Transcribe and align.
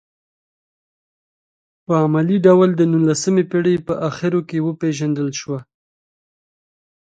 په 1.85 1.91
علمي 2.01 2.37
ډول 2.45 2.69
د 2.75 2.81
نولسمې 2.91 3.43
پېړۍ 3.51 3.75
په 3.87 3.93
اخرو 4.07 4.41
کې 4.49 4.57
وپېژندل 4.67 5.29
شوه. 5.39 5.59